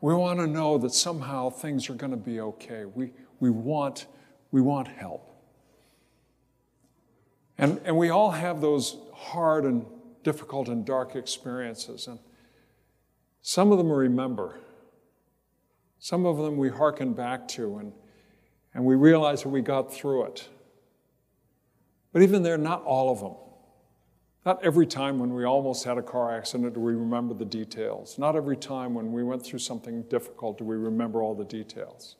We 0.00 0.14
want 0.14 0.38
to 0.40 0.46
know 0.46 0.78
that 0.78 0.94
somehow 0.94 1.50
things 1.50 1.90
are 1.90 1.94
going 1.94 2.12
to 2.12 2.16
be 2.16 2.40
okay. 2.40 2.84
We, 2.86 3.10
we, 3.38 3.50
want, 3.50 4.06
we 4.50 4.60
want 4.60 4.88
help. 4.88 5.26
And, 7.58 7.80
and 7.84 7.96
we 7.96 8.08
all 8.08 8.30
have 8.30 8.62
those 8.62 8.96
hard 9.14 9.64
and 9.64 9.84
difficult 10.22 10.68
and 10.68 10.84
dark 10.86 11.14
experiences. 11.14 12.06
And 12.06 12.18
some 13.42 13.72
of 13.72 13.78
them 13.78 13.88
we 13.88 13.96
remember. 13.96 14.60
Some 15.98 16.24
of 16.24 16.38
them 16.38 16.56
we 16.56 16.70
hearken 16.70 17.12
back 17.12 17.46
to 17.48 17.76
and, 17.76 17.92
and 18.72 18.84
we 18.84 18.94
realize 18.94 19.42
that 19.42 19.50
we 19.50 19.60
got 19.60 19.92
through 19.92 20.24
it. 20.24 20.48
But 22.12 22.22
even 22.22 22.42
there, 22.42 22.56
not 22.56 22.82
all 22.84 23.12
of 23.12 23.20
them. 23.20 23.34
Not 24.46 24.64
every 24.64 24.86
time 24.86 25.18
when 25.18 25.34
we 25.34 25.44
almost 25.44 25.84
had 25.84 25.98
a 25.98 26.02
car 26.02 26.34
accident 26.34 26.74
do 26.74 26.80
we 26.80 26.94
remember 26.94 27.34
the 27.34 27.44
details. 27.44 28.18
Not 28.18 28.36
every 28.36 28.56
time 28.56 28.94
when 28.94 29.12
we 29.12 29.22
went 29.22 29.44
through 29.44 29.58
something 29.58 30.02
difficult 30.04 30.58
do 30.58 30.64
we 30.64 30.76
remember 30.76 31.22
all 31.22 31.34
the 31.34 31.44
details. 31.44 32.16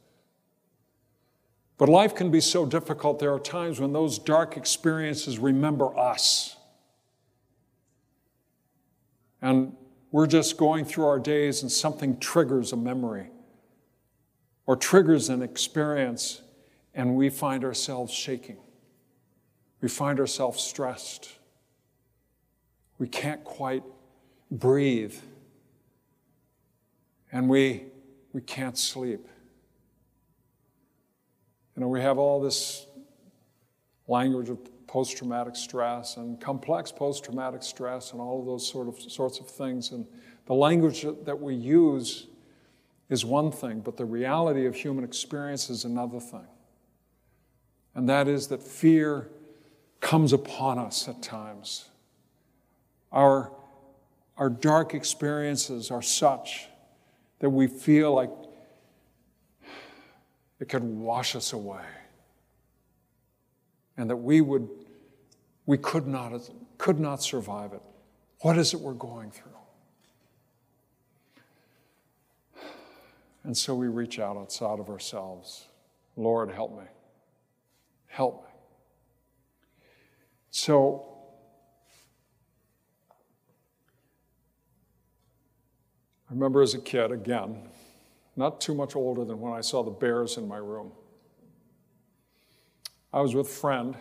But 1.79 1.89
life 1.89 2.15
can 2.15 2.31
be 2.31 2.43
so 2.43 2.67
difficult, 2.67 3.21
there 3.21 3.33
are 3.33 3.41
times 3.41 3.81
when 3.81 3.95
those 3.95 4.19
dark 4.19 4.59
experiences 4.59 5.39
remember 5.39 5.99
us. 5.99 6.59
And 9.41 9.75
we're 10.11 10.27
just 10.27 10.59
going 10.59 10.85
through 10.85 11.07
our 11.07 11.19
days 11.19 11.63
and 11.63 11.73
something 11.73 12.19
triggers 12.19 12.75
a 12.75 12.77
memory 12.77 13.31
or 14.67 14.77
triggers 14.77 15.31
an 15.31 15.43
experience, 15.43 16.43
and 16.95 17.17
we 17.17 17.31
find 17.31 17.65
ourselves 17.65 18.13
shaking. 18.13 18.59
We 19.81 19.89
find 19.89 20.21
ourselves 20.21 20.63
stressed. 20.63 21.40
We 23.01 23.09
can't 23.09 23.43
quite 23.43 23.83
breathe. 24.51 25.17
And 27.33 27.49
we, 27.49 27.87
we 28.35 28.43
can't 28.43 28.77
sleep. 28.77 29.27
You 31.75 31.81
know, 31.81 31.89
we 31.89 32.03
have 32.03 32.19
all 32.19 32.43
this 32.43 32.87
language 34.07 34.51
of 34.51 34.59
post 34.87 35.17
traumatic 35.17 35.57
stress 35.57 36.19
and 36.19 36.39
complex 36.41 36.93
post 36.93 37.25
traumatic 37.25 37.63
stress 37.63 38.13
and 38.13 38.21
all 38.21 38.41
of 38.41 38.45
those 38.47 38.69
sort 38.69 38.87
of 38.87 39.01
sorts 39.01 39.39
of 39.39 39.49
things. 39.49 39.93
And 39.93 40.07
the 40.45 40.55
language 40.55 41.07
that 41.25 41.41
we 41.41 41.55
use 41.55 42.27
is 43.09 43.25
one 43.25 43.51
thing, 43.51 43.81
but 43.81 43.97
the 43.97 44.05
reality 44.05 44.67
of 44.67 44.75
human 44.75 45.05
experience 45.05 45.71
is 45.71 45.87
another 45.87 46.21
thing. 46.21 46.47
And 47.95 48.07
that 48.11 48.29
is 48.29 48.49
that 48.49 48.63
fear 48.63 49.31
comes 50.01 50.35
upon 50.35 50.79
us 50.79 51.09
at 51.09 51.23
times. 51.23 51.87
Our, 53.13 53.53
our 54.37 54.49
dark 54.49 54.95
experiences 54.95 55.91
are 55.91 56.03
such 56.03 56.69
that 57.41 57.51
we 57.51 57.67
feel 57.67 58.15
like 58.15 58.31
it 60.61 60.69
could 60.69 60.85
wash 60.85 61.35
us 61.35 61.53
away. 61.53 61.85
And 63.97 64.09
that 64.09 64.17
we 64.17 64.41
would, 64.41 64.69
we 65.67 65.79
could 65.79 66.07
not, 66.07 66.33
could 66.79 67.01
not 67.01 67.23
survive 67.23 67.73
it. 67.73 67.83
What 68.41 68.57
is 68.57 68.73
it 68.73 68.81
we're 68.81 68.93
going 68.93 69.31
through? 69.31 69.51
And 73.43 73.57
so 73.57 73.75
we 73.75 73.89
reach 73.89 74.19
out 74.19 74.37
outside 74.37 74.79
of 74.79 74.91
ourselves. 74.91 75.67
Lord, 76.17 76.51
help 76.51 76.79
me. 76.79 76.85
Help 78.07 78.43
me. 78.43 78.51
So, 80.51 81.10
I 86.31 86.33
remember 86.33 86.63
as 86.63 86.75
a 86.75 86.79
kid, 86.79 87.11
again, 87.11 87.69
not 88.37 88.61
too 88.61 88.73
much 88.73 88.95
older 88.95 89.25
than 89.25 89.41
when 89.41 89.53
I 89.53 89.63
saw 89.63 89.83
the 89.83 89.91
bears 89.91 90.37
in 90.37 90.47
my 90.47 90.59
room. 90.59 90.93
I 93.13 93.21
was 93.21 93.35
with 93.35 93.49
a 93.49 93.51
friend, 93.51 93.97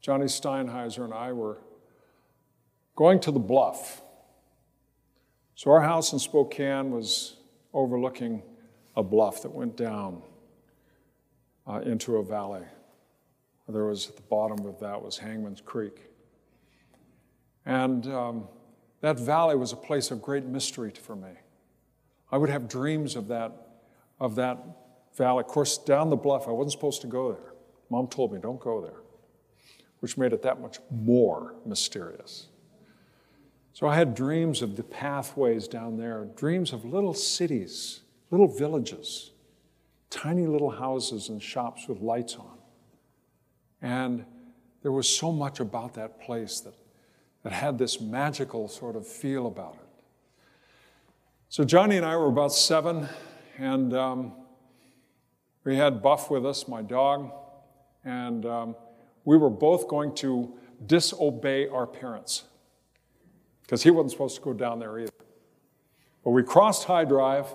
Johnny 0.00 0.24
Steinheiser, 0.24 1.04
and 1.04 1.12
I 1.12 1.34
were 1.34 1.58
going 2.96 3.20
to 3.20 3.30
the 3.30 3.38
bluff. 3.38 4.00
So 5.56 5.70
our 5.70 5.82
house 5.82 6.14
in 6.14 6.18
Spokane 6.18 6.90
was 6.90 7.36
overlooking 7.74 8.42
a 8.96 9.02
bluff 9.02 9.42
that 9.42 9.52
went 9.52 9.76
down 9.76 10.22
uh, 11.66 11.80
into 11.80 12.16
a 12.16 12.24
valley. 12.24 12.64
There 13.68 13.84
was 13.84 14.08
at 14.08 14.16
the 14.16 14.22
bottom 14.22 14.64
of 14.64 14.80
that 14.80 15.02
was 15.02 15.18
Hangman's 15.18 15.60
Creek. 15.60 16.00
And 17.66 18.06
um, 18.06 18.48
that 19.00 19.18
valley 19.18 19.56
was 19.56 19.72
a 19.72 19.76
place 19.76 20.10
of 20.10 20.20
great 20.20 20.44
mystery 20.44 20.90
for 20.90 21.16
me. 21.16 21.30
I 22.30 22.38
would 22.38 22.50
have 22.50 22.68
dreams 22.68 23.16
of 23.16 23.28
that, 23.28 23.52
of 24.18 24.34
that 24.36 24.58
valley. 25.16 25.40
Of 25.40 25.48
course, 25.48 25.78
down 25.78 26.10
the 26.10 26.16
bluff, 26.16 26.46
I 26.46 26.52
wasn't 26.52 26.72
supposed 26.72 27.00
to 27.02 27.06
go 27.06 27.32
there. 27.32 27.54
Mom 27.88 28.06
told 28.06 28.32
me, 28.32 28.38
don't 28.40 28.60
go 28.60 28.80
there, 28.80 29.00
which 30.00 30.16
made 30.16 30.32
it 30.32 30.42
that 30.42 30.60
much 30.60 30.78
more 30.90 31.54
mysterious. 31.66 32.48
So 33.72 33.86
I 33.86 33.96
had 33.96 34.14
dreams 34.14 34.62
of 34.62 34.76
the 34.76 34.82
pathways 34.82 35.66
down 35.66 35.96
there, 35.96 36.26
dreams 36.36 36.72
of 36.72 36.84
little 36.84 37.14
cities, 37.14 38.00
little 38.30 38.48
villages, 38.48 39.30
tiny 40.10 40.46
little 40.46 40.70
houses 40.70 41.28
and 41.28 41.42
shops 41.42 41.88
with 41.88 42.00
lights 42.00 42.36
on. 42.36 42.58
And 43.80 44.24
there 44.82 44.92
was 44.92 45.08
so 45.08 45.32
much 45.32 45.60
about 45.60 45.94
that 45.94 46.20
place 46.20 46.60
that, 46.60 46.74
that 47.42 47.52
had 47.52 47.78
this 47.78 48.00
magical 48.00 48.68
sort 48.68 48.96
of 48.96 49.06
feel 49.06 49.46
about 49.46 49.74
it. 49.74 50.04
So 51.48 51.64
Johnny 51.64 51.96
and 51.96 52.06
I 52.06 52.16
were 52.16 52.28
about 52.28 52.52
seven, 52.52 53.08
and 53.58 53.94
um, 53.94 54.32
we 55.64 55.76
had 55.76 56.02
Buff 56.02 56.30
with 56.30 56.46
us, 56.46 56.68
my 56.68 56.82
dog, 56.82 57.32
and 58.04 58.46
um, 58.46 58.76
we 59.24 59.36
were 59.36 59.50
both 59.50 59.88
going 59.88 60.14
to 60.16 60.54
disobey 60.86 61.68
our 61.68 61.86
parents 61.86 62.44
because 63.62 63.82
he 63.82 63.90
wasn't 63.90 64.12
supposed 64.12 64.36
to 64.36 64.42
go 64.42 64.52
down 64.52 64.78
there 64.78 64.98
either. 64.98 65.10
But 66.24 66.30
we 66.30 66.42
crossed 66.42 66.84
High 66.84 67.04
Drive, 67.04 67.46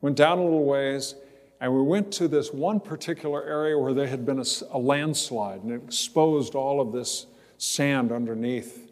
went 0.00 0.16
down 0.16 0.38
a 0.38 0.42
little 0.42 0.64
ways, 0.64 1.14
and 1.60 1.74
we 1.74 1.82
went 1.82 2.12
to 2.12 2.28
this 2.28 2.52
one 2.52 2.80
particular 2.80 3.44
area 3.44 3.78
where 3.78 3.92
there 3.92 4.06
had 4.06 4.24
been 4.24 4.38
a, 4.38 4.44
a 4.70 4.78
landslide 4.78 5.62
and 5.62 5.72
it 5.72 5.82
exposed 5.84 6.54
all 6.54 6.80
of 6.80 6.92
this 6.92 7.26
sand 7.58 8.10
underneath 8.12 8.89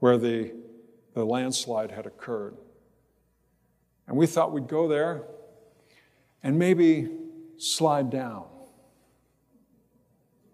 where 0.00 0.16
the, 0.16 0.52
the 1.14 1.24
landslide 1.24 1.90
had 1.90 2.06
occurred. 2.06 2.56
And 4.06 4.16
we 4.16 4.26
thought 4.26 4.52
we'd 4.52 4.68
go 4.68 4.88
there 4.88 5.24
and 6.42 6.58
maybe 6.58 7.08
slide 7.56 8.10
down 8.10 8.46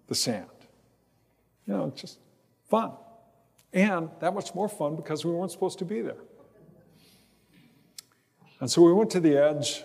the 0.07 0.14
sand. 0.14 0.46
You 1.66 1.74
know, 1.74 1.92
just 1.94 2.18
fun. 2.68 2.92
And 3.72 4.11
that 4.20 4.35
much 4.35 4.54
more 4.54 4.68
fun 4.68 4.96
because 4.96 5.24
we 5.24 5.33
weren't 5.33 5.50
supposed 5.50 5.78
to 5.80 5.85
be 5.85 6.00
there. 6.00 6.22
And 8.61 8.70
so 8.70 8.83
we 8.83 8.92
went 8.92 9.11
to 9.11 9.20
the 9.20 9.37
edge 9.37 9.85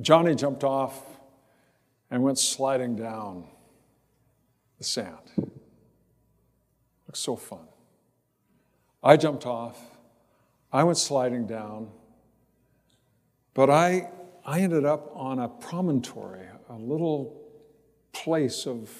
Johnny 0.00 0.34
jumped 0.34 0.64
off 0.64 1.00
and 2.10 2.22
went 2.22 2.38
sliding 2.38 2.96
down 2.96 3.44
the 4.78 4.84
sand. 4.84 5.18
So 7.12 7.36
fun. 7.36 7.66
I 9.02 9.16
jumped 9.16 9.46
off. 9.46 9.78
I 10.72 10.84
went 10.84 10.98
sliding 10.98 11.46
down. 11.46 11.90
But 13.54 13.68
I, 13.68 14.08
I 14.46 14.60
ended 14.60 14.84
up 14.84 15.10
on 15.14 15.38
a 15.38 15.48
promontory, 15.48 16.46
a 16.68 16.76
little 16.76 17.40
place 18.12 18.66
of 18.66 18.90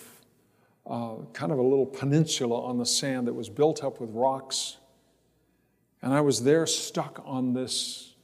uh, 0.86 1.14
kind 1.32 1.52
of 1.52 1.58
a 1.58 1.62
little 1.62 1.86
peninsula 1.86 2.60
on 2.62 2.78
the 2.78 2.86
sand 2.86 3.26
that 3.28 3.34
was 3.34 3.48
built 3.48 3.82
up 3.82 4.00
with 4.00 4.10
rocks. 4.10 4.76
And 6.02 6.12
I 6.12 6.20
was 6.20 6.42
there 6.42 6.66
stuck 6.66 7.22
on 7.24 7.54
this, 7.54 8.14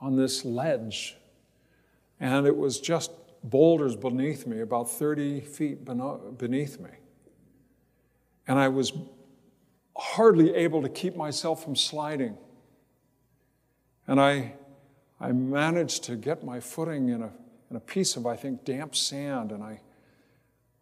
on 0.00 0.16
this 0.16 0.44
ledge 0.44 1.16
and 2.22 2.46
it 2.46 2.56
was 2.56 2.78
just 2.78 3.10
boulders 3.42 3.96
beneath 3.96 4.46
me, 4.46 4.60
about 4.60 4.88
30 4.88 5.40
feet 5.40 5.84
beneath 5.84 6.78
me. 6.78 6.90
And 8.46 8.60
I 8.60 8.68
was 8.68 8.92
hardly 9.96 10.54
able 10.54 10.82
to 10.82 10.88
keep 10.88 11.16
myself 11.16 11.62
from 11.62 11.76
sliding. 11.76 12.36
And 14.06 14.20
I, 14.20 14.54
I 15.20 15.32
managed 15.32 16.04
to 16.04 16.16
get 16.16 16.44
my 16.44 16.60
footing 16.60 17.08
in 17.08 17.22
a, 17.22 17.30
in 17.70 17.76
a 17.76 17.80
piece 17.80 18.16
of, 18.16 18.26
I 18.26 18.36
think, 18.36 18.64
damp 18.64 18.94
sand. 18.96 19.52
And 19.52 19.62
I, 19.62 19.80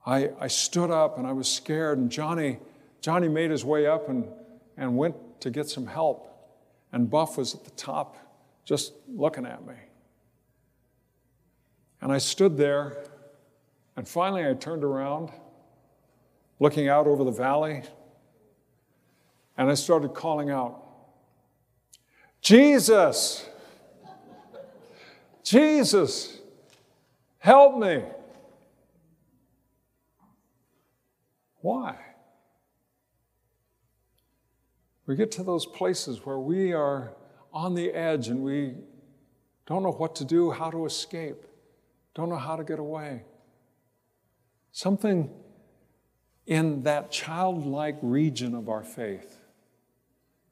I, 0.06 0.30
I 0.40 0.46
stood 0.46 0.90
up 0.90 1.18
and 1.18 1.26
I 1.26 1.32
was 1.32 1.48
scared. 1.48 1.98
And 1.98 2.10
Johnny, 2.10 2.58
Johnny 3.00 3.28
made 3.28 3.50
his 3.50 3.64
way 3.64 3.86
up 3.86 4.08
and, 4.08 4.26
and 4.76 4.96
went 4.96 5.40
to 5.40 5.50
get 5.50 5.68
some 5.68 5.86
help. 5.86 6.26
And 6.92 7.10
Buff 7.10 7.36
was 7.36 7.54
at 7.54 7.64
the 7.64 7.70
top 7.72 8.16
just 8.64 8.92
looking 9.08 9.46
at 9.46 9.66
me. 9.66 9.74
And 12.00 12.10
I 12.12 12.18
stood 12.18 12.56
there, 12.56 13.04
and 13.96 14.08
finally 14.08 14.46
I 14.46 14.54
turned 14.54 14.84
around, 14.84 15.30
looking 16.58 16.88
out 16.88 17.06
over 17.06 17.24
the 17.24 17.30
valley, 17.30 17.82
and 19.60 19.68
I 19.68 19.74
started 19.74 20.14
calling 20.14 20.48
out, 20.48 20.82
Jesus! 22.40 23.46
Jesus! 25.44 26.38
Help 27.36 27.76
me! 27.76 28.02
Why? 31.60 31.94
We 35.04 35.14
get 35.14 35.30
to 35.32 35.42
those 35.42 35.66
places 35.66 36.24
where 36.24 36.38
we 36.38 36.72
are 36.72 37.12
on 37.52 37.74
the 37.74 37.90
edge 37.90 38.28
and 38.28 38.42
we 38.42 38.76
don't 39.66 39.82
know 39.82 39.92
what 39.92 40.14
to 40.16 40.24
do, 40.24 40.50
how 40.52 40.70
to 40.70 40.86
escape 40.86 41.44
don't 42.14 42.28
know 42.28 42.36
how 42.36 42.56
to 42.56 42.64
get 42.64 42.78
away. 42.78 43.22
Something 44.72 45.30
in 46.46 46.82
that 46.84 47.10
childlike 47.10 47.98
region 48.02 48.54
of 48.54 48.68
our 48.68 48.82
faith 48.82 49.39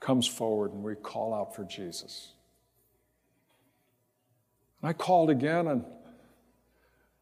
comes 0.00 0.26
forward 0.26 0.72
and 0.72 0.82
we 0.82 0.94
call 0.94 1.34
out 1.34 1.54
for 1.54 1.64
Jesus. 1.64 2.32
And 4.80 4.88
I 4.88 4.92
called 4.92 5.30
again, 5.30 5.66
and 5.66 5.84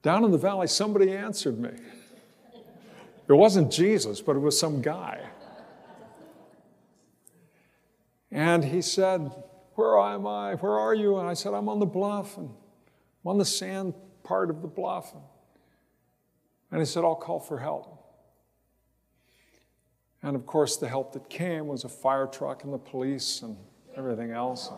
down 0.02 0.24
in 0.24 0.30
the 0.30 0.38
valley, 0.38 0.66
somebody 0.66 1.12
answered 1.12 1.58
me. 1.58 1.70
It 3.28 3.32
wasn't 3.32 3.72
Jesus, 3.72 4.20
but 4.20 4.36
it 4.36 4.40
was 4.40 4.58
some 4.58 4.80
guy. 4.80 5.20
And 8.30 8.64
he 8.64 8.82
said, 8.82 9.32
Where 9.74 9.98
am 9.98 10.26
I? 10.26 10.54
Where 10.54 10.78
are 10.78 10.94
you? 10.94 11.16
And 11.18 11.28
I 11.28 11.34
said, 11.34 11.54
I'm 11.54 11.68
on 11.68 11.78
the 11.78 11.86
bluff 11.86 12.36
and 12.36 12.50
I'm 13.24 13.30
on 13.30 13.38
the 13.38 13.44
sand 13.44 13.94
part 14.22 14.50
of 14.50 14.62
the 14.62 14.68
bluff. 14.68 15.12
And 16.70 16.80
he 16.80 16.84
said, 16.84 17.04
I'll 17.04 17.16
call 17.16 17.40
for 17.40 17.58
help. 17.58 18.05
And 20.22 20.34
of 20.34 20.46
course, 20.46 20.76
the 20.76 20.88
help 20.88 21.12
that 21.12 21.28
came 21.28 21.68
was 21.68 21.84
a 21.84 21.88
fire 21.88 22.26
truck 22.26 22.64
and 22.64 22.72
the 22.72 22.78
police 22.78 23.42
and 23.42 23.56
everything 23.96 24.30
else, 24.32 24.70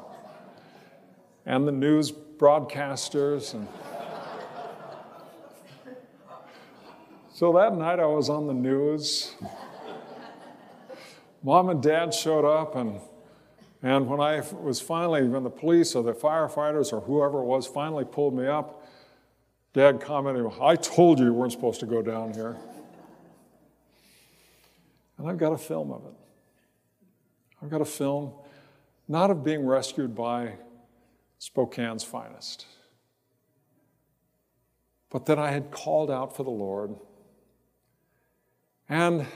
and 1.46 1.66
the 1.66 1.72
news 1.72 2.12
broadcasters. 2.12 3.54
And 3.54 3.66
so 7.32 7.52
that 7.54 7.76
night 7.76 7.98
I 7.98 8.06
was 8.06 8.28
on 8.28 8.46
the 8.46 8.54
news. 8.54 9.34
Mom 11.42 11.68
and 11.68 11.82
dad 11.82 12.12
showed 12.12 12.44
up, 12.44 12.76
and 12.76 13.00
And 13.82 14.08
when 14.08 14.20
I 14.20 14.42
was 14.60 14.80
finally, 14.80 15.22
when 15.28 15.44
the 15.44 15.50
police 15.50 15.94
or 15.94 16.02
the 16.02 16.12
firefighters 16.12 16.92
or 16.92 17.00
whoever 17.00 17.40
it 17.40 17.44
was 17.44 17.66
finally 17.66 18.04
pulled 18.04 18.34
me 18.34 18.46
up, 18.46 18.84
Dad 19.72 20.00
commented, 20.00 20.44
I 20.60 20.74
told 20.74 21.20
you 21.20 21.26
you 21.26 21.32
weren't 21.32 21.52
supposed 21.52 21.78
to 21.80 21.86
go 21.86 22.02
down 22.02 22.32
here. 22.32 22.56
And 25.18 25.28
I've 25.28 25.38
got 25.38 25.52
a 25.52 25.58
film 25.58 25.90
of 25.90 26.04
it. 26.06 26.14
I've 27.60 27.70
got 27.70 27.80
a 27.80 27.84
film, 27.84 28.32
not 29.08 29.30
of 29.30 29.42
being 29.42 29.66
rescued 29.66 30.14
by 30.14 30.54
Spokane's 31.40 32.04
finest, 32.04 32.66
but 35.10 35.26
that 35.26 35.38
I 35.38 35.50
had 35.50 35.70
called 35.70 36.10
out 36.10 36.36
for 36.36 36.44
the 36.44 36.50
Lord. 36.50 36.94
And, 38.88 39.26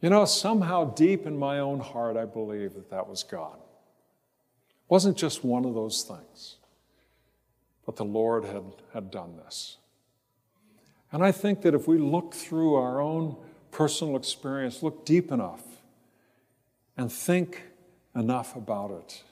you 0.00 0.10
know, 0.10 0.24
somehow 0.24 0.94
deep 0.94 1.26
in 1.26 1.36
my 1.36 1.58
own 1.58 1.80
heart, 1.80 2.16
I 2.16 2.24
believe 2.24 2.74
that 2.74 2.90
that 2.90 3.08
was 3.08 3.24
God. 3.24 3.56
It 3.56 4.90
wasn't 4.90 5.16
just 5.16 5.44
one 5.44 5.64
of 5.64 5.74
those 5.74 6.02
things, 6.02 6.56
but 7.84 7.96
the 7.96 8.04
Lord 8.04 8.44
had, 8.44 8.64
had 8.92 9.10
done 9.10 9.36
this. 9.44 9.78
And 11.10 11.24
I 11.24 11.32
think 11.32 11.62
that 11.62 11.74
if 11.74 11.88
we 11.88 11.98
look 11.98 12.34
through 12.34 12.74
our 12.74 13.00
own 13.00 13.36
personal 13.70 14.16
experience, 14.16 14.82
look 14.82 15.04
deep 15.04 15.30
enough, 15.30 15.62
and 16.96 17.10
think 17.10 17.62
enough 18.14 18.56
about 18.56 18.90
it, 18.90 19.22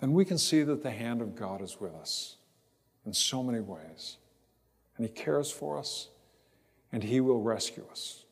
then 0.00 0.12
we 0.12 0.24
can 0.24 0.38
see 0.38 0.62
that 0.62 0.82
the 0.82 0.90
hand 0.90 1.20
of 1.20 1.36
God 1.36 1.62
is 1.62 1.80
with 1.80 1.94
us 1.94 2.36
in 3.06 3.12
so 3.12 3.42
many 3.42 3.60
ways. 3.60 4.16
And 4.96 5.06
He 5.06 5.12
cares 5.12 5.50
for 5.50 5.78
us, 5.78 6.08
and 6.92 7.02
He 7.02 7.20
will 7.20 7.40
rescue 7.40 7.84
us. 7.90 8.24